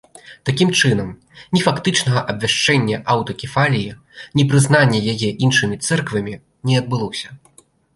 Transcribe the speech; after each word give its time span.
Такім 0.49 0.69
чынам, 0.79 1.11
ні 1.57 1.61
фактычнага 1.65 2.23
абвяшчэння 2.33 2.97
аўтакефаліі, 3.17 3.95
ні 4.41 4.49
прызнання 4.55 4.99
яе 5.17 5.29
іншымі 5.49 5.83
цэрквамі 5.89 6.35
не 6.69 6.75
адбылося. 6.85 7.27